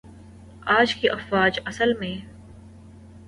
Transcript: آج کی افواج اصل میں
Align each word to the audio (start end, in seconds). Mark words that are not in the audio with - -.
آج 0.67 0.95
کی 0.95 1.09
افواج 1.09 1.59
اصل 1.65 1.93
میں 1.93 2.15